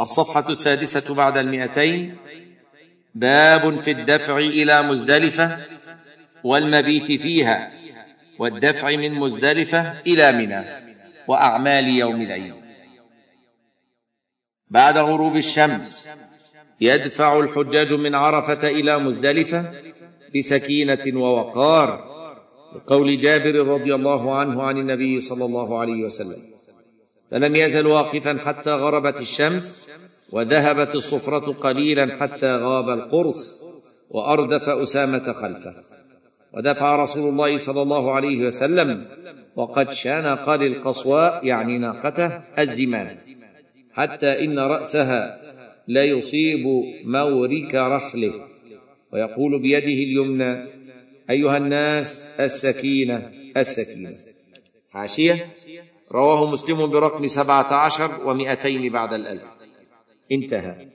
[0.00, 2.16] الصفحة السادسة بعد المئتين
[3.14, 5.58] باب في الدفع إلى مزدلفة
[6.44, 7.72] والمبيت فيها
[8.38, 10.64] والدفع من مزدلفة إلى منى
[11.28, 12.54] وأعمال يوم العيد.
[14.70, 16.08] بعد غروب الشمس
[16.80, 19.72] يدفع الحجاج من عرفة إلى مزدلفة
[20.36, 22.14] بسكينة ووقار
[22.76, 26.53] لقول جابر رضي الله عنه عن النبي صلى الله عليه وسلم.
[27.34, 29.88] فلم يزل واقفا حتى غربت الشمس
[30.32, 33.64] وذهبت الصفرة قليلا حتى غاب القرص
[34.10, 35.74] وأردف أسامة خلفه.
[36.52, 39.06] ودفع رسول الله صلى الله عليه وسلم
[39.56, 43.16] وقد شنق للقصواء يعني ناقته الزمام
[43.92, 45.42] حتى إن رأسها
[45.88, 46.66] لا يصيب
[47.04, 48.32] مورك رحله
[49.12, 50.66] ويقول بيده اليمنى
[51.30, 54.14] أيها الناس السكينة السكينة.
[54.90, 55.54] حاشية؟
[56.14, 59.48] رواه مسلم برقم سبعه عشر ومائتين بعد الألف.
[60.32, 60.88] انتهى.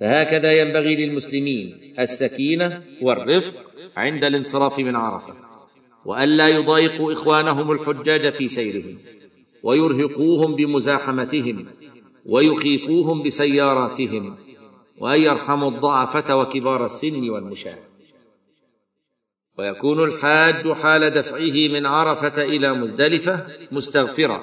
[0.00, 3.54] فهكذا ينبغي للمسلمين السكينة والرفق
[3.96, 5.34] عند الانصراف من عرفة
[6.04, 8.96] وألا يضايقوا إخوانهم الحجاج في سيرهم
[9.62, 11.66] ويرهقوهم بمزاحمتهم
[12.26, 14.36] ويخيفوهم بسياراتهم
[14.98, 17.78] وأن يرحموا الضعفة وكبار السن والمشاة.
[19.58, 24.42] ويكون الحاج حال دفعه من عرفة إلى مزدلفة مستغفرا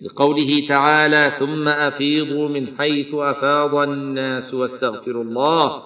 [0.00, 5.82] لقوله تعالى ثم أفيضوا من حيث أفاض الناس واستغفروا الله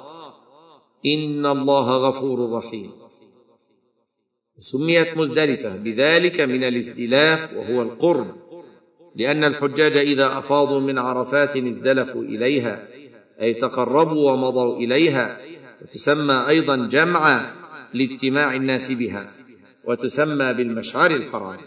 [1.06, 2.90] إن الله غفور رحيم.
[4.58, 8.26] سميت مزدلفة بذلك من الاستلاف وهو القرب
[9.16, 12.88] لأن الحجاج إذا أفاضوا من عرفات ازدلفوا إليها
[13.40, 15.40] أي تقربوا ومضوا إليها
[15.82, 17.61] وتسمى أيضا جمعا
[17.94, 19.30] لإجتماع الناس بها
[19.84, 21.60] وتسمى بالمشعر الحرام.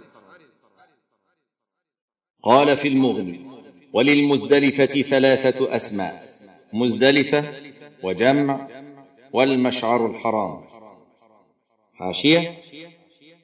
[2.44, 3.46] قال في المغني
[3.94, 6.26] وللمزدلفة ثلاثة أسماء
[6.74, 7.54] مزدلفة
[8.04, 8.68] وجمع
[9.34, 10.64] والمشعر الحرام.
[11.94, 12.62] حاشية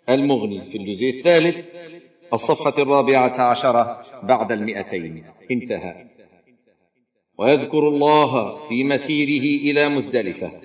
[0.09, 1.65] المغني في الجزء الثالث
[2.33, 5.25] الصفحة الرابعة عشرة بعد المئتين.
[5.51, 6.07] انتهى.
[7.37, 10.61] ويذكر الله في مسيره إلى مزدلفة.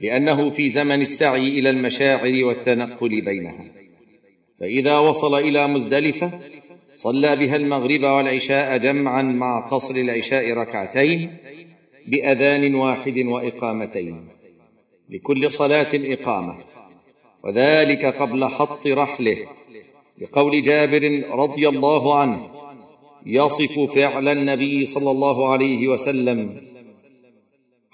[0.00, 3.64] لأنه في زمن السعي إلى المشاعر والتنقل بينها
[4.60, 6.40] فإذا وصل إلى مزدلفة
[6.94, 11.36] صلى بها المغرب والعشاء جمعا مع قصر العشاء ركعتين
[12.06, 14.28] بأذان واحد وإقامتين
[15.10, 16.56] لكل صلاة إقامة
[17.44, 19.36] وذلك قبل حط رحله
[20.18, 22.50] لقول جابر رضي الله عنه
[23.26, 26.60] يصف فعل النبي صلى الله عليه وسلم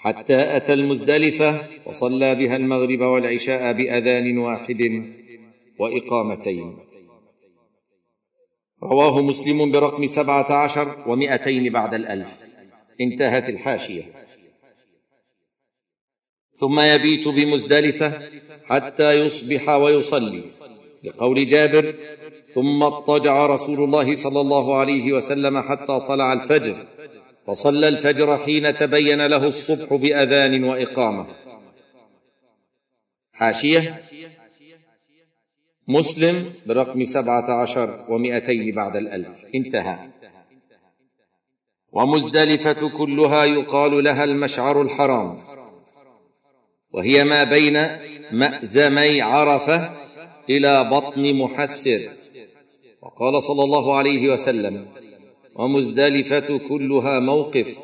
[0.05, 5.13] حتى أتى المزدلفة وصلى بها المغرب والعشاء بأذان واحد
[5.79, 6.79] وإقامتين.
[8.83, 12.29] رواه مسلم برقم سبعة عشر ومائتين بعد الألف.
[13.01, 14.03] انتهت الحاشية.
[16.61, 18.23] ثم يبيت بمزدلفة
[18.65, 20.45] حتى يصبح ويصلي
[21.05, 21.95] لقول جابر
[22.55, 26.87] ثم اضطجع رسول الله صلى الله عليه وسلم حتى طلع الفجر.
[27.47, 31.27] فصلى الفجر حين تبين له الصبح بأذان وإقامة.
[33.33, 34.01] حاشية.
[35.89, 39.45] مسلم برقم سبعة عشر ومائتين بعد الألف.
[39.55, 39.99] انتهى.
[41.93, 45.43] ومزدلفة كلها يقال لها المشعر الحرام.
[46.93, 47.89] وهي ما بين
[48.33, 49.97] مأزمي عرفة
[50.51, 52.13] إلى بطن محسر.
[53.03, 54.85] وقال صلى الله عليه وسلم
[55.55, 57.79] ومزدلفة كلها موقف.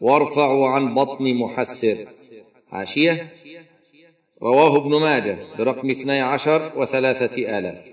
[0.00, 1.96] وارفعوا عن بطن محسر.
[2.70, 3.32] حاشيه
[4.42, 7.86] رواه ابن ماجه برقم اثني عشر وثلاثة آلاف.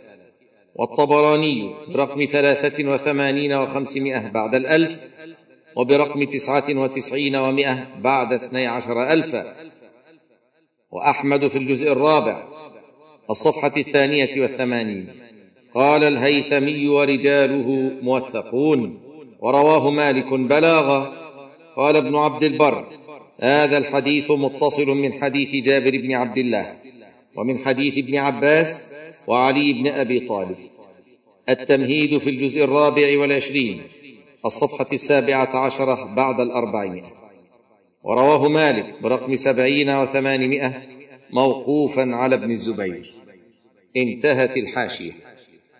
[0.75, 5.09] والطبراني برقم ثلاثة وثمانين وخمسمائة بعد الألف.
[5.75, 9.55] وبرقم تسعة وتسعين ومائة بعد اثني عشر الفا
[10.91, 12.47] وأحمد في الجزء الرابع.
[13.29, 15.28] الصفحة الثانية والثمانين.
[15.75, 18.99] قال الهيثمي ورجاله موثقون
[19.39, 21.29] ورواه مالك بلاغا.
[21.75, 22.85] قال ابن عبد البر
[23.39, 26.75] هذا الحديث متصل من حديث جابر بن عبد الله
[27.35, 28.93] ومن حديث ابن عباس
[29.27, 30.57] وعلي بن أبي طالب.
[31.49, 33.81] التمهيد في الجزء الرابع والعشرين
[34.45, 37.11] الصفحة السابعة عشرة بعد الاربعمائه
[38.03, 40.83] ورواه مالك برقم سبعين وثمانمائة
[41.31, 43.13] موقوفا على ابن الزبير.
[43.97, 45.11] انتهت الحاشية.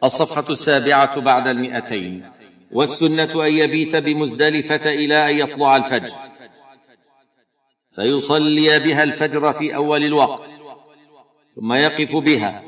[0.03, 2.31] الصفحة السابعة بعد المئتين.
[2.71, 6.13] والسنة أن يبيت بمزدلفة إلى أن يطلع الفجر.
[7.95, 10.49] فيصلي بها الفجر في أول الوقت
[11.55, 12.63] ثم يقف بها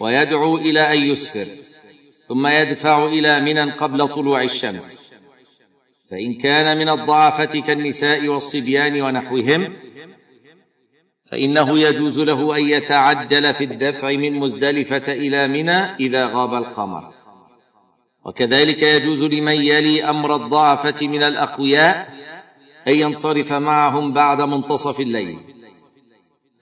[0.00, 1.46] ويدعو إلى أن يسفر
[2.28, 5.12] ثم يدفع إلى منى قبل طلوع الشمس.
[6.10, 9.76] فإن كان من الضعفه كالنساء والصبيان ونحوهم
[11.32, 17.12] فإنه يجوز له أن يتعجل في الدفع من مزدلفة إلى منى إذا غاب القمر.
[18.24, 22.14] وكذلك يجوز لمن يلي أمر الضعفة من الأقوياء
[22.88, 25.38] أن ينصرف معهم بعد منتصف الليل.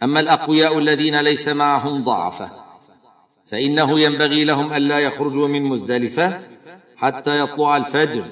[0.02, 2.50] أما الأقوياء الذين ليس معهم ضعفة
[3.50, 6.40] فإنه ينبغي لهم ألا يخرجوا من مزدلفة
[6.96, 8.24] حتى يطلع الفجر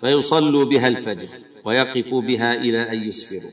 [0.00, 1.28] فيصلوا بها الفجر
[1.64, 3.50] ويقفوا بها إلى أن يسفروا.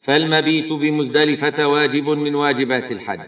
[0.00, 3.20] فالمبيت بمزدلفة واجب من واجبات الحج.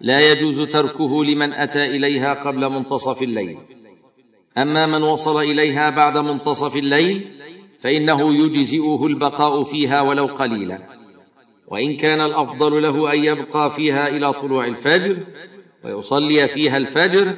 [0.00, 3.58] لا يجوز تركه لمن أتى إليها قبل منتصف الليل.
[4.58, 7.40] أما من وصل إليها بعد منتصف الليل
[7.80, 10.78] فإنه يجزئه البقاء فيها ولو قليلا.
[11.68, 15.16] وإن كان الأفضل له أن يبقى فيها إلى طلوع الفجر
[15.84, 17.34] ويصلي فيها الفجر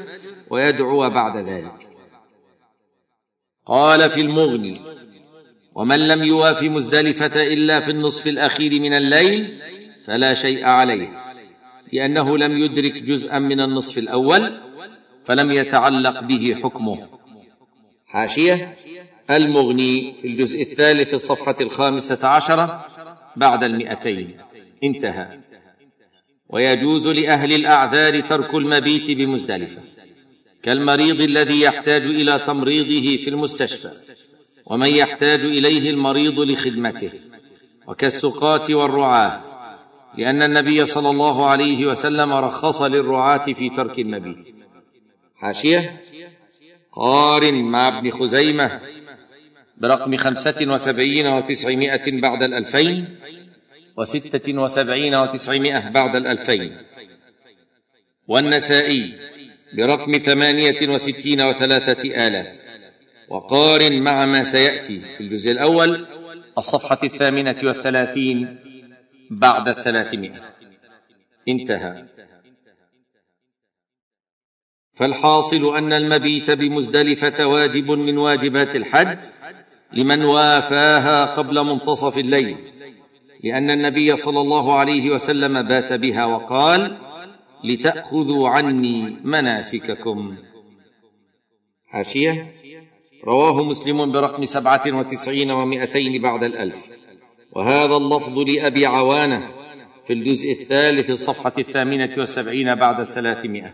[0.51, 1.89] ويدعو بعد ذلك.
[3.67, 4.81] قال في المغني
[5.75, 9.59] ومن لم يواف مزدلفة إلا في النصف الأخير من الليل
[10.07, 11.25] فلا شيء عليه
[11.93, 14.61] لأنه لم يدرك جزءا من النصف الأول
[15.25, 17.09] فلم يتعلق به حكمه.
[18.07, 18.75] حاشية
[19.31, 22.87] المغني في الجزء الثالث الصفحة الخامسة عشرة
[23.37, 24.37] بعد المئتين.
[24.85, 25.39] انتهى.
[26.49, 29.81] ويجوز لأهل الأعذار ترك المبيت بمزدلفة
[30.63, 33.91] كالمريض الذي يحتاج إلى تمريضه في المستشفى.
[34.67, 37.11] ومن يحتاج إليه المريض لخدمته.
[37.87, 39.41] وكالسقاة والرعاة
[40.19, 44.55] لأن النبي صلى الله عليه وسلم رخص للرعاة في ترك المبيت
[45.37, 46.01] حاشية؟
[46.93, 48.81] قارن مع ابن خزيمة
[49.77, 53.17] برقم خمسة وسبعين وتسعمائة بعد الألفين
[53.97, 56.77] وستة وسبعين وتسعمائة بعد الألفين.
[58.29, 59.13] والنسائي
[59.73, 62.64] برقم ثمانية وستين وثلاثة آلاف.
[63.29, 64.97] وقارن مع ما سيأتي.
[64.97, 66.07] في الجزء الأول
[66.59, 68.59] الصفحة الثامنة والثلاثين
[69.31, 70.55] بعد الثلاثمائة.
[71.49, 72.05] انتهى.
[74.95, 79.19] فالحاصل أن المبيت بمزدلفة واجب من واجبات الحج
[79.93, 82.57] لمن وافاها قبل منتصف الليل
[83.45, 86.99] لأن النبي صلى الله عليه وسلم بات بها وقال
[87.65, 90.37] لتأخذوا عني مناسككم.
[91.87, 92.53] حاشية.
[93.25, 96.77] رواه مسلم برقم سبعة وتسعين ومائتين بعد الألف.
[97.53, 99.51] وهذا اللفظ لأبي عوانة
[100.07, 103.73] في الجزء الثالث الصفحه الثامنة والسبعين بعد الثلاثمائة.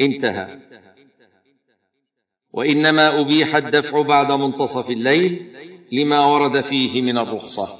[0.00, 0.58] انتهى.
[2.52, 5.52] وإنما أبيح الدفع بعد منتصف الليل
[5.92, 7.78] لما ورد فيه من الرخصة.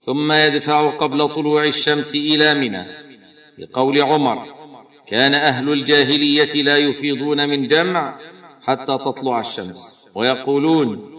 [0.00, 2.84] ثم يدفع قبل طلوع الشمس إلى منى.
[3.58, 4.46] لقول عمر
[5.06, 8.18] كان أهل الجاهلية لا يفيضون من جمع
[8.62, 10.06] حتى تطلع الشمس.
[10.14, 11.10] ويقولون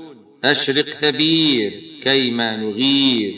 [0.44, 3.36] أشرق ثبير كيما نغير.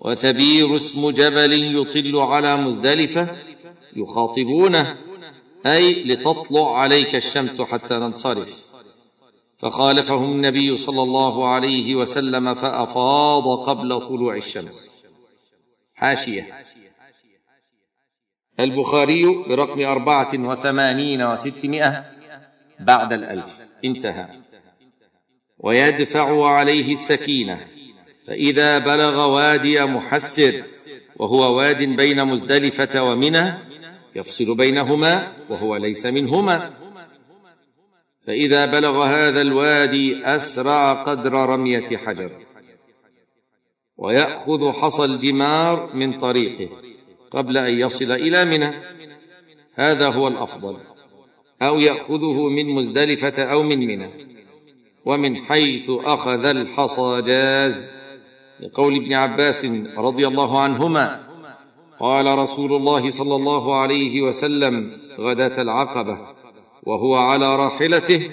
[0.00, 3.36] وثبير اسم جبل يطل على مزدلفة
[3.96, 4.96] يخاطبونه
[5.66, 8.62] أي لتطلع عليك الشمس حتى ننصرف
[9.58, 15.04] فخالفهم النبي صلى الله عليه وسلم فأفاض قبل طلوع الشمس.
[15.94, 16.64] حاشية.
[18.60, 22.15] البخاري برقم أربعة وثمانين وستمائة
[22.80, 23.56] بعد الألف.
[23.84, 24.26] انتهى.
[25.58, 27.58] ويدفع عليه السكينة.
[28.26, 30.62] فإذا بلغ وادي محسر
[31.16, 33.52] وهو واد بين مزدلفة ومنى
[34.16, 36.70] يفصل بينهما وهو ليس منهما.
[38.26, 42.46] فإذا بلغ هذا الوادي أسرع قدر رمية حجر.
[43.96, 46.68] ويأخذ حصى الجمار من طريقه
[47.30, 48.82] قبل أن يصل إلى منى.
[49.74, 50.95] هذا هو الأفضل.
[51.62, 54.10] أو يأخذه من مزدلفة أو من منى.
[55.04, 57.94] ومن حيث أخذ الحصى جاز
[58.60, 59.64] لقول ابن عباس
[59.96, 61.26] رضي الله عنهما
[62.00, 66.18] قال رسول الله صلى الله عليه وسلم غداه العقبة
[66.82, 68.30] وهو على راحلته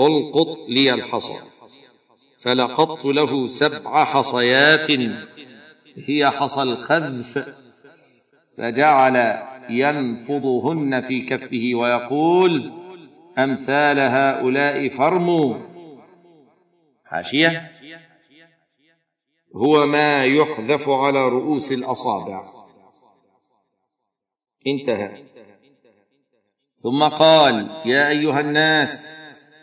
[0.00, 1.40] ألقط لي الحصى.
[2.42, 4.90] فلقطت له سبع حصيات
[6.06, 7.44] هي حصى الخذف
[8.58, 12.72] فجعل ينفضهن في كفه ويقول
[13.38, 15.54] أمثال هؤلاء فرموا.
[17.04, 17.70] حاشية.
[19.56, 22.42] هو ما يحذف على رؤوس الأصابع.
[24.66, 25.24] انتهى.
[26.82, 29.16] ثم قال يا أيها الناس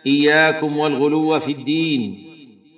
[0.06, 2.30] إياكم والغلو في الدين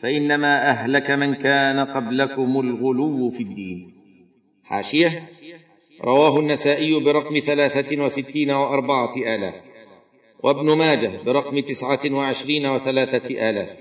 [0.02, 3.96] فإنما أهلك من كان قبلكم الغلو في الدين.
[4.64, 5.30] حاشية.
[6.04, 9.62] رواه النسائي برقم ثلاثة وستين وأربعة آلاف
[10.44, 13.80] وابن ماجه برقم تسعة وعشرين وثلاثة آلاف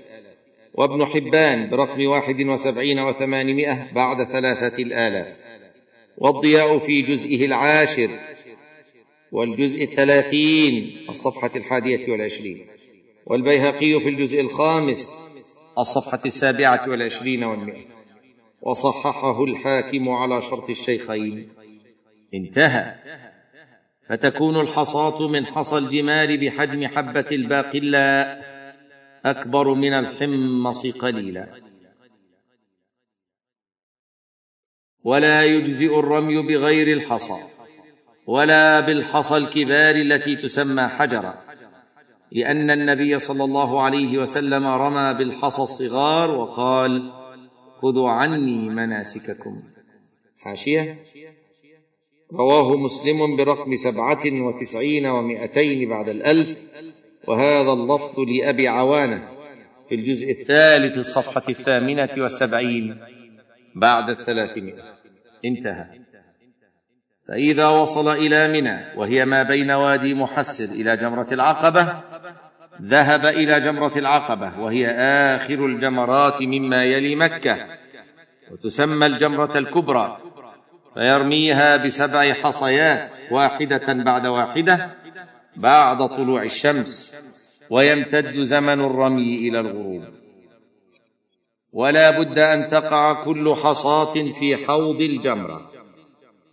[0.73, 5.39] وابن حبان برقم واحد وسبعين وثمانمائة بعد ثلاثة الآلاف
[6.17, 8.09] والضياء في جزئه العاشر
[9.31, 12.67] والجزء الثلاثين الصفحة الحادية والعشرين
[13.25, 15.15] والبيهقي في الجزء الخامس
[15.77, 17.85] الصفحة السابعة والعشرين والمئة
[18.61, 21.49] وصححه الحاكم على شرط الشيخين.
[22.35, 22.95] انتهى.
[24.09, 28.41] فتكون الحصاة من حصى الجمال بحجم حبة الباقلا
[29.25, 31.47] أكبر من الحمص قليلا.
[35.03, 37.39] ولا يجزئ الرمي بغير الحصى
[38.27, 41.41] ولا بالحصى الكبار التي تسمى حجرا
[42.31, 47.11] لأن النبي صلى الله عليه وسلم رمى بالحصى الصغار وقال
[47.81, 49.63] خذوا عني مناسككم.
[50.39, 51.03] حاشية.
[52.37, 56.57] رواه مسلم برقم سبعة وتسعين ومائتين بعد الألف
[57.27, 59.29] وهذا اللفظ لأبي عوانة
[59.89, 62.97] في الجزء الثالث الصفحه الثامنة والسبعين
[63.75, 64.83] بعد الثلاثمائة.
[65.45, 65.85] انتهى.
[67.27, 72.03] فإذا وصل إلى منى وهي ما بين وادي محسر إلى جمرة العقبة
[72.81, 74.89] ذهب إلى جمرة العقبة وهي
[75.35, 77.67] آخر الجمرات مما يلي مكة
[78.51, 80.17] وتسمى الجمرة الكبرى.
[80.95, 84.89] فيرميها بسبع حصيات واحدة بعد واحدة
[85.55, 87.15] بعد طلوع الشمس
[87.69, 90.03] ويمتد زمن الرمي إلى الغروب.
[91.73, 95.71] ولا بد أن تقع كل حصاة في حوض الجمرة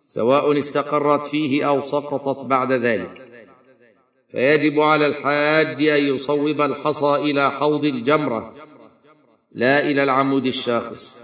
[0.07, 3.29] سواء استقرت فيه أو سقطت بعد ذلك.
[4.31, 8.55] فيجب على الحاج أن يصوب الحصى إلى حوض الجمرة.
[9.53, 11.23] لا إلى العمود الشاخص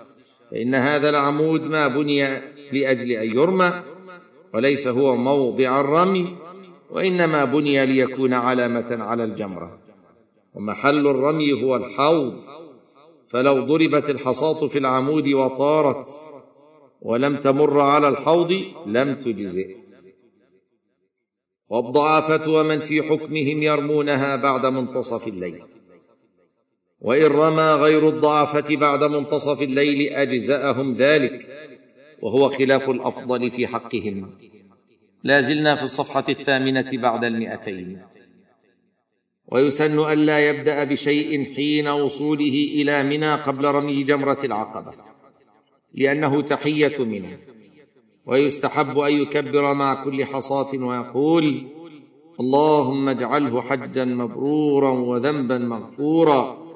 [0.50, 3.82] فإن هذا العمود ما بني لأجل أن يرمى
[4.54, 6.36] وليس هو موضع الرمي
[6.90, 9.78] وإنما بني ليكون علامة على الجمرة.
[10.54, 12.40] ومحل الرمي هو الحوض
[13.28, 16.08] فلو ضربت الحصاة في العمود وطارت
[17.02, 18.52] ولم تمر على الحوض
[18.86, 19.76] لم تجزئ.
[21.68, 25.62] والضعافة ومن في حكمهم يرمونها بعد منتصف الليل.
[27.00, 31.46] وإن رمى غير الضعفه بعد منتصف الليل أجزأهم ذلك.
[32.22, 34.30] وهو خلاف الأفضل في حقهم
[35.24, 38.02] لا زلنا في الصفحة الثامنة بعد المئتين.
[39.52, 44.92] ويسن الا يبدأ بشيء حين وصوله إلى منى قبل رمي جمرة العقبة
[45.94, 47.38] لأنه تحية منه
[48.26, 51.66] ويستحب أن يكبر مع كل حصاة ويقول
[52.40, 56.68] اللهم اجعله حجا مبرورا وذنبا مغفورا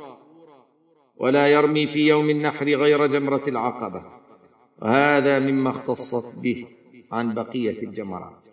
[1.17, 4.22] ولا يرمي في يوم النحر غير جمرة العقبة.
[4.83, 6.67] وهذا مما اختصت به
[7.13, 8.49] عن بقية الجمرات.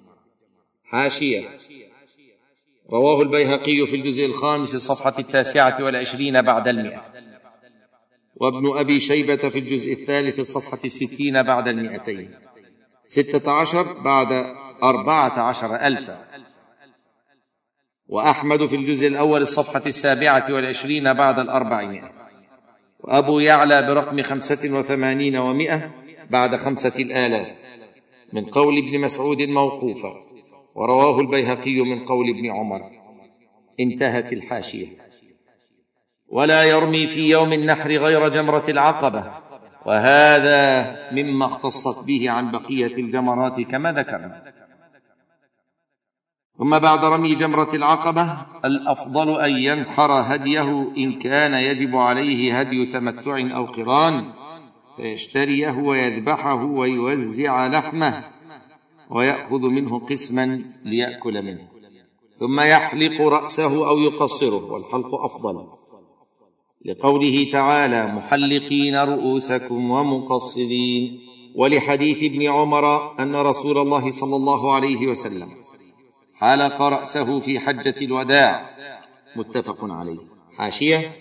[0.84, 1.58] حاشية.
[2.92, 7.02] رواه البيهقي في الجزء الخامس الصفحه التاسعة والعشرين بعد المئة.
[8.36, 12.36] وابن أبي شيبة في الجزء الثالث الصفحة الستين بعد المئتين.
[13.06, 16.28] ستة عشر بعد أربعة عشر ألفا
[18.08, 22.12] وأحمد في الجزء الأول الصفحة السابعة والعشرين بعد الأربعمائة.
[23.00, 26.09] وأبو يعلى برقم خمسة وثمانين ومائة.
[26.30, 27.52] بعد خمسة الآلاف
[28.34, 30.14] من قول ابن مسعود موقوفا
[30.76, 32.82] ورواه البيهقي من قول ابن عمر.
[33.80, 34.88] انتهت الحاشية.
[36.28, 39.32] ولا يرمي في يوم النحر غير جمرة العقبة
[39.86, 44.54] وهذا مما اختصت به عن بقية الجمرات كما ذكرنا.
[46.58, 53.56] ثم بعد رمي جمرة العقبة الأفضل أن ينحر هديه إن كان يجب عليه هدي تمتع
[53.56, 54.34] أو قران.
[55.00, 58.26] فيشتريه ويذبحه ويوزع لحمه
[59.10, 61.68] ويأخذ منه قسما ليأكل منه.
[62.40, 65.68] ثم يحلق رأسه أو يقصره والحلق أفضل.
[66.86, 71.20] لقوله تعالى محلقين رؤوسكم ومقصرين
[71.56, 75.50] ولحديث ابن عمر أن رسول الله صلى الله عليه وسلم
[76.34, 78.70] حلق رأسه في حجة الوداع.
[79.36, 80.20] متفق عليه.
[80.58, 81.16] حاشية؟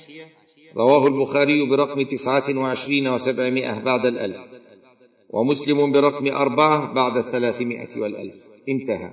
[0.76, 4.40] رواه البخاري برقم تسعة وعشرين وسبعمائة بعد الألف
[5.30, 8.44] ومسلم برقم أربعة بعد الثلاثمائه والألف.
[8.68, 9.10] انتهى.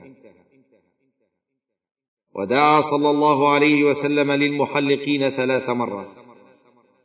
[2.35, 6.17] ودعا صلى الله عليه وسلم للمحلقين ثلاث مرات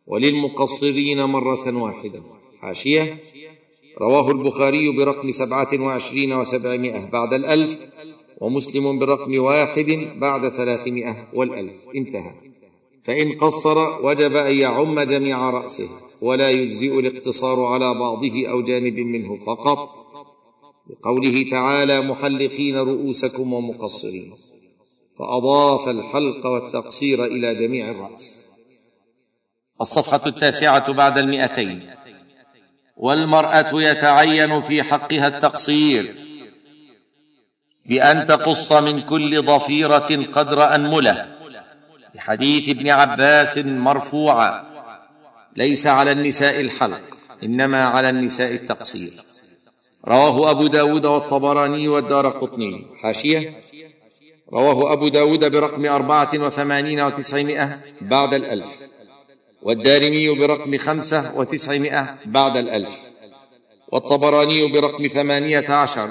[0.07, 2.23] وللمقصرين مرة واحدة.
[2.61, 3.21] حاشية.
[4.01, 7.79] رواه البخاري برقم سبعة وعشرين وسبعمائة بعد الألف
[8.41, 11.73] ومسلم برقم واحد بعد ثلاثمائة والألف.
[11.97, 12.50] انتهى.
[13.05, 15.91] فإن قصر وجب أن يعم جميع رأسه
[16.23, 19.89] ولا يجزئ الاقتصار على بعضه أو جانب منه فقط.
[20.91, 24.35] لقوله تعالى محلقين رؤوسكم ومقصرين
[25.19, 28.45] فأضاف الحلق والتقصير إلى جميع الرأس.
[29.81, 31.91] الصفحة التاسعة بعد المئتين.
[32.97, 36.11] والمرأة يتعين في حقها التقصير
[37.87, 41.40] بأن تقص من كل ضفيرة قدر أنملة.
[42.15, 44.65] لحديث ابن عباس مرفوعا.
[45.57, 47.01] ليس على النساء الحلق
[47.43, 49.25] إنما على النساء التقصير.
[50.09, 52.87] رواه أبو داود والطبراني والدار قطني.
[53.03, 53.61] حاشية.
[54.53, 58.69] رواه أبو داود برقم أربعة وثمانين وتسعمائة بعد الألف.
[59.63, 62.91] والدارمي برقم خمسة وتسعمائة بعد الألف.
[63.89, 66.11] والطبراني برقم ثمانية عشر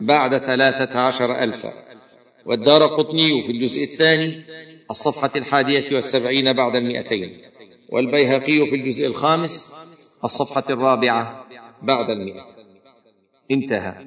[0.00, 1.72] بعد ثلاثة عشر ألفا.
[2.46, 4.42] والدار قطني في الجزء الثاني
[4.90, 7.40] الصفحة الحادية والسبعين بعد المئتين.
[7.88, 9.74] والبيهقي في الجزء الخامس
[10.24, 11.46] الصفحة الرابعة
[11.82, 12.46] بعد المئة.
[13.50, 14.06] انتهى.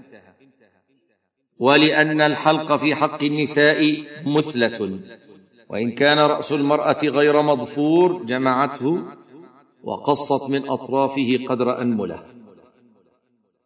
[1.59, 4.99] ولأن الحلق في حق النساء مثلة.
[5.69, 9.03] وإن كان رأس المرأة غير مضفور جمعته
[9.83, 12.23] وقصت من أطرافه قدر أنملة.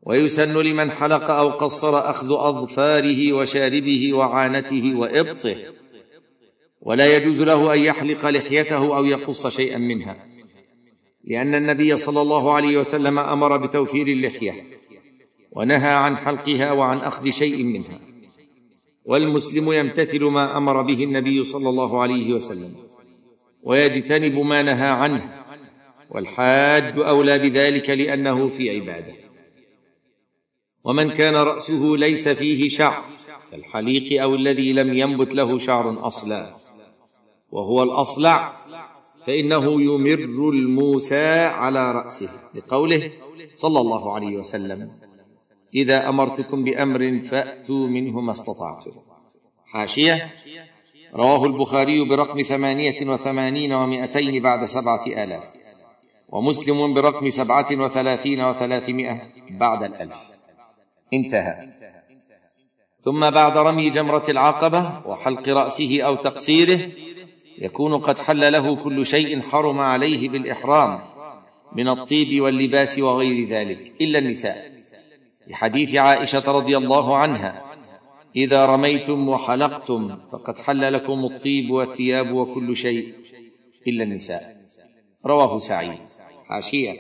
[0.04, 5.56] ويسن لمن حلق أو قصر أخذ أظفاره وشاربه وعانته وإبطه.
[6.88, 10.26] ولا يجوز له أن يحلق لحيته أو يقص شيئا منها
[11.24, 14.64] لأن النبي صلى الله عليه وسلم أمر بتوفير اللحية
[15.52, 18.00] ونهى عن حلقها وعن أخذ شيء منها
[19.06, 22.76] والمسلم يمتثل ما أمر به النبي صلى الله عليه وسلم
[23.64, 25.44] ويجتنب ما نهى عنه
[26.10, 29.14] والحاج أولى بذلك لأنه في عباده.
[30.84, 33.04] ومن كان رأسه ليس فيه شعر
[33.52, 36.58] كالحليق أو الذي لم ينبت له شعر أصلا.
[37.52, 38.54] وهو الأصلع
[39.28, 43.12] فإنه يمر الموسى على رأسه لقوله
[43.54, 44.92] صلى الله عليه وسلم
[45.76, 48.92] إذا أمرتكم بأمر فأتوا منه ما استطعتم.
[49.66, 50.34] حاشية
[51.14, 55.54] رواه البخاري برقم ثمانية وثمانين ومائتين بعد سبعة آلاف
[56.30, 60.18] ومسلم برقم سبعة وثلاثين وثلاثمائة بعد الألف.
[61.14, 61.70] انتهى.
[63.00, 66.90] ثم بعد رمي جمرة العقبة وحلق رأسه أو تقصيره
[67.58, 71.02] يكون قد حل له كل شيء حرم عليه بالإحرام
[71.76, 74.72] من الطيب واللباس وغير ذلك إلا النساء.
[75.48, 77.66] لحديث عائشة رضي الله عنها
[78.36, 83.14] إذا رميتم وحلقتم فقد حل لكم الطيب والثياب وكل شيء
[83.88, 84.58] إلا النساء.
[85.26, 86.00] رواه سعيد.
[86.48, 87.00] حاشيه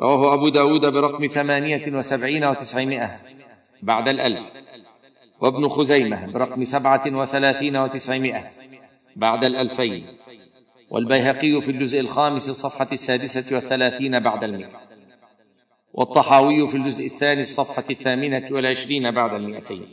[0.00, 3.10] رواه أبو داود برقم ثمانية وسبعين وتسعمائة
[3.82, 4.52] بعد الألف.
[5.40, 8.46] وابن خزيمة برقم سبعة وثلاثين وتسعمائة.
[9.16, 10.06] بعد الألفين.
[10.90, 14.80] والبيهقي في الجزء الخامس الصفحة السادسة والثلاثين بعد المئة.
[15.92, 19.86] والطحاوي في الجزء الثاني الصفحة الثامنة والعشرين بعد المئتين.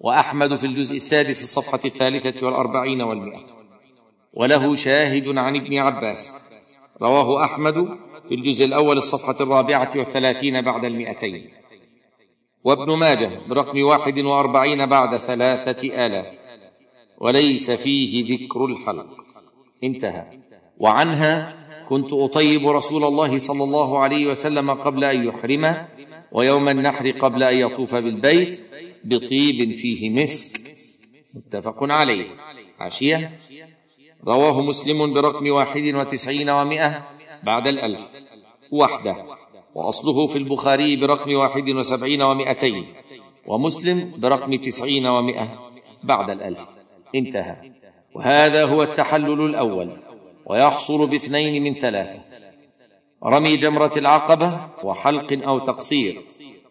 [0.00, 3.40] وأحمد في الجزء السادس الصفحة الثالثة والأربعين والمئة.
[4.32, 6.48] وله شاهد عن ابن عباس.
[7.02, 11.50] رواه أحمد في الجزء الأول الصفحة الرابعة والثلاثين بعد المئتين.
[12.64, 16.43] وابن ماجه برقم واحد وأربعين بعد ثلاثة آلاف.
[17.18, 19.06] وليس فيه ذكر الحلق.
[19.84, 20.24] انتهى.
[20.78, 25.86] وعنها كنت أطيب رسول الله صلى الله عليه وسلم قبل أن يحرم
[26.32, 28.70] ويوم النحر قبل أن يطوف بالبيت
[29.04, 30.60] بطيب فيه مسك.
[31.36, 32.26] متفق عليه.
[32.78, 33.38] حاشيه
[34.26, 37.04] رواه مسلم برقم واحد وتسعين ومائة
[37.42, 38.00] بعد الألف.
[38.72, 39.24] وحده.
[39.74, 42.84] وأصله في البخاري برقم واحد وسبعين ومائتين.
[43.46, 45.68] ومسلم برقم تسعين ومائة
[46.02, 46.83] بعد الألف.
[47.14, 47.56] انتهى.
[48.14, 49.96] وهذا هو التحلل الأول
[50.46, 52.18] ويحصل باثنين من ثلاثة.
[53.24, 56.22] رمي جمرة العقبة وحلق أو تقصير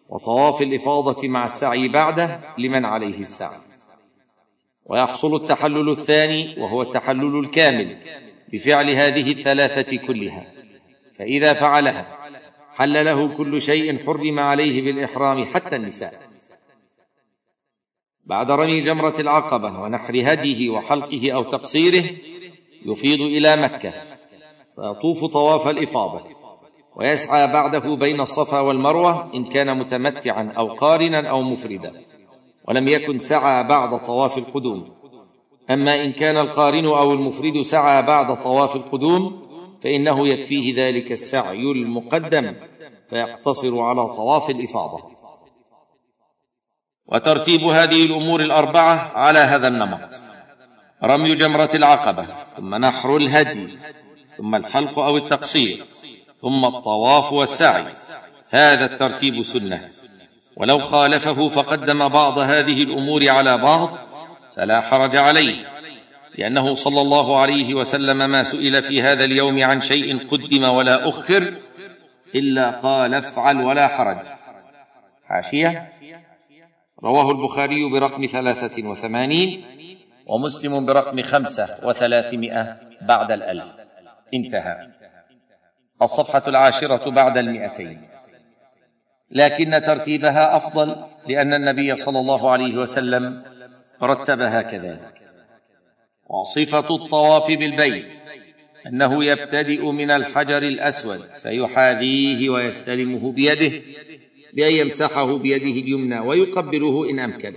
[0.08, 3.58] وطواف الإفاضة مع السعي بعده لمن عليه السعي.
[4.86, 7.96] ويحصل التحلل الثاني وهو التحلل الكامل
[8.52, 10.46] بفعل هذه الثلاثة كلها.
[11.18, 12.18] فإذا فعلها
[12.74, 16.23] حل له كل شيء حرم عليه بالإحرام حتى النساء.
[18.26, 22.04] بعد رمي جمرة العقبة ونحر هديه وحلقه أو تقصيره
[22.86, 23.92] يفيض إلى مكة
[24.76, 26.20] فيطوف طواف الإفاضة
[26.96, 32.04] ويسعى بعده بين الصفا والمروة إن كان متمتعا أو قارنا أو مفردا
[32.68, 34.88] ولم يكن سعى بعد طواف القدوم.
[35.70, 39.42] أما إن كان القارن أو المفرد سعى بعد طواف القدوم
[39.82, 42.54] فإنه يكفيه ذلك السعي المقدم
[43.10, 45.13] فيقتصر على طواف الإفاضة.
[47.06, 50.22] وترتيب هذه الأمور الأربعة على هذا النمط.
[51.02, 53.78] رمي جمرة العقبة ثم نحر الهدي
[54.38, 55.84] ثم الحلق أو التقصير
[56.42, 57.84] ثم الطواف والسعي.
[58.50, 59.90] هذا الترتيب سنة.
[60.56, 63.98] ولو خالفه فقدم بعض هذه الأمور على بعض
[64.56, 65.56] فلا حرج عليه
[66.38, 71.54] لأنه صلى الله عليه وسلم ما سئل في هذا اليوم عن شيء قدم ولا أخر
[72.34, 74.18] إلا قال افعل ولا حرج.
[75.28, 75.90] حاشيه
[77.02, 79.64] رواه البخاري برقم ثلاثة وثمانين
[80.26, 83.76] ومسلم برقم خمسة وثلاثمائة بعد الألف.
[84.34, 84.88] انتهى.
[86.02, 88.08] الصفحة العاشرة بعد المئتين.
[89.30, 90.96] لكن ترتيبها أفضل
[91.28, 93.42] لأن النبي صلى الله عليه وسلم
[94.02, 95.22] رتبها كذلك
[96.30, 98.14] وصفة الطواف بالبيت
[98.86, 103.82] أنه يبتدئ من الحجر الأسود فيحاذيه ويستلمه بيده.
[104.54, 107.54] بان يمسحه بيده اليمنى ويقبله إن أمكن.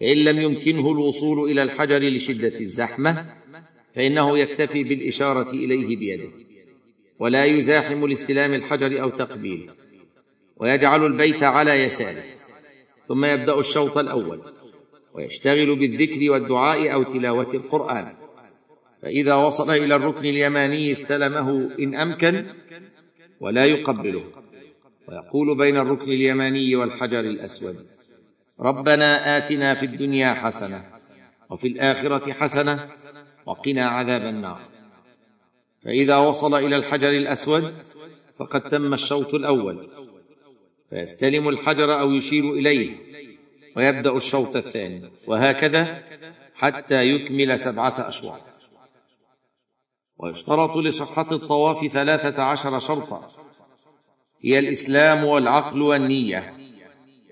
[0.00, 3.26] فإن لم يمكنه الوصول إلى الحجر لشدة الزحمة
[3.94, 6.30] فإنه يكتفي بالإشارة إليه بيده.
[7.18, 9.74] ولا يزاحم لاستلام الحجر أو تقبيله
[10.56, 12.24] ويجعل البيت على يساره.
[13.04, 14.40] ثم يبدأ الشوط الأول.
[15.14, 18.14] ويشتغل بالذكر والدعاء أو تلاوة القرآن.
[19.02, 22.46] فإذا وصل إلى الركن اليماني استلمه إن أمكن
[23.40, 24.24] ولا يقبله.
[25.08, 27.86] ويقول بين الركن اليماني والحجر الأسود
[28.60, 30.84] ربنا آتنا في الدنيا حسنة
[31.50, 32.90] وفي الآخرة حسنة
[33.46, 34.60] وقنا عذاب النار.
[35.84, 37.74] فإذا وصل إلى الحجر الأسود
[38.38, 39.88] فقد تم الشوط الأول
[40.90, 42.96] فيستلم الحجر أو يشير إليه
[43.76, 46.04] ويبدأ الشوط الثاني وهكذا
[46.54, 48.40] حتى يكمل سبعة أشواط.
[50.18, 53.47] ويشترط لصحة الطواف ثلاثة عشر شرطا.
[54.40, 56.54] هي الإسلام والعقل والنية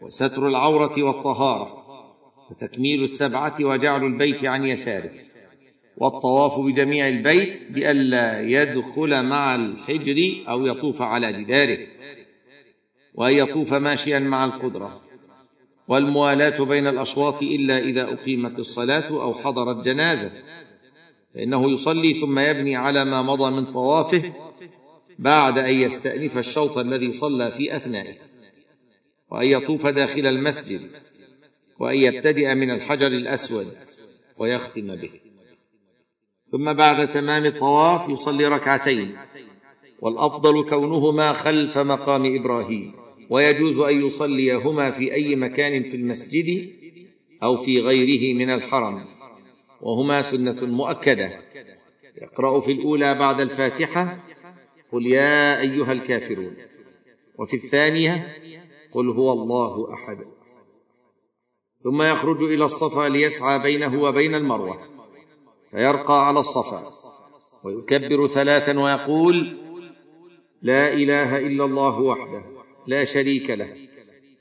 [0.03, 1.87] وستر العورة والطهارة
[2.51, 5.11] وتكميل السبعة وجعل البيت عن يساره
[5.97, 11.87] والطواف بجميع البيت بألا يدخل مع الحجر أو يطوف على جداره
[13.15, 15.01] وأن يطوف ماشيا مع القدرة
[15.89, 20.31] والموالاة بين الأشواط إلا إذا أقيمت الصلاة أو حضرت جنازة
[21.35, 24.33] فإنه يصلي ثم يبني على ما مضى من طوافه
[25.19, 28.15] بعد أن يستأنف الشوط الذي صلى في أثنائه
[29.31, 30.81] وأن يطوف داخل المسجد
[31.79, 33.73] وأن يبتدئ من الحجر الأسود
[34.39, 35.11] ويختم به.
[36.53, 39.17] ثم بعد تمام الطواف يصلي ركعتين
[40.01, 42.95] والأفضل كونهما خلف مقام إبراهيم
[43.31, 46.73] ويجوز أن يصليهما في أي مكان في المسجد
[47.43, 49.05] أو في غيره من الحرم.
[49.81, 51.41] وهما سنة مؤكدة.
[52.23, 54.23] يقرأ في الأولى بعد الفاتحة
[54.97, 56.57] قل يا أيها الكافرون.
[57.39, 58.37] وفي الثانية
[58.93, 60.19] قل هو الله أحد.
[61.85, 64.81] ثم يخرج إلى الصفا ليسعى بينه وبين المروة.
[65.71, 66.91] فيرقى على الصفا
[67.65, 69.57] ويكبر ثلاثا ويقول
[70.63, 72.43] لا إله إلا الله وحده
[72.87, 73.77] لا شريك له.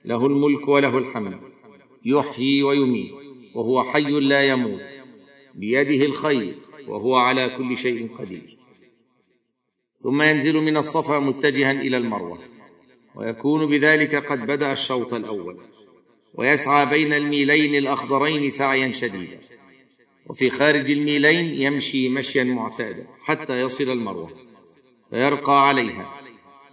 [0.06, 1.40] له الملك وله الحمد.
[2.06, 4.82] يحيي ويميت وهو حي لا يموت.
[5.56, 6.56] بيده الخير
[6.88, 8.55] وهو على كل شيء قدير.
[10.06, 12.40] ثم ينزل من الصفا متجها إلى المروة.
[13.16, 15.58] ويكون بذلك قد بدأ الشوط الأول.
[16.34, 19.40] ويسعى بين الميلين الأخضرين سعيا شديدا.
[20.28, 24.30] وفي خارج الميلين يمشي مشيا معتادا حتى يصل المروة.
[25.10, 26.22] فيرقى عليها.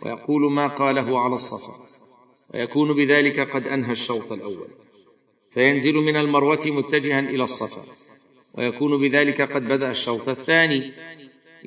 [0.03, 1.85] ويقول ما قاله على الصفا.
[2.55, 4.69] ويكون بذلك قد أنهى الشوط الأول.
[5.55, 7.85] فينزل من المروة متجها إلى الصفا.
[8.59, 10.93] ويكون بذلك قد بدأ الشوط الثاني.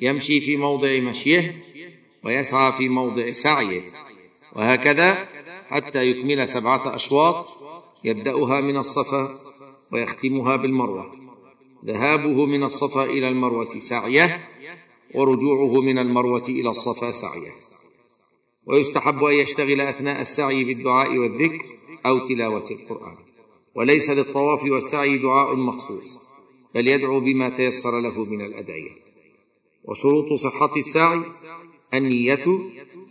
[0.02, 1.62] يمشي في موضع مشيه
[2.24, 3.82] ويسعى في موضع سعيه
[4.56, 5.28] وهكذا
[5.68, 7.46] حتى يكمل سبعة أشواط
[8.04, 9.30] يبدأها من الصفا
[9.92, 11.12] ويختمها بالمروة.
[11.84, 14.48] ذهابه من الصفا إلى المروة سعية
[15.14, 17.54] ورجوعه من المروة إلى الصفا سعية.
[18.66, 21.66] ويستحب أن يشتغل أثناء السعي بالدعاء والذكر
[22.06, 23.16] أو تلاوة القرآن.
[23.74, 26.26] وليس للطواف والسعي دعاء مخصوص
[26.74, 29.05] بل يدعو بما تيسر له من الأدعية.
[29.88, 31.22] وشروط صحه السعي
[31.94, 32.46] النية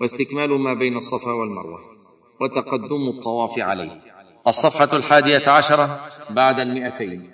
[0.01, 1.79] واستكمال ما بين الصفا والمروة
[2.41, 3.97] وتقدم الطواف عليه.
[4.47, 7.31] الصفحة الحادية عشرة بعد المئتين.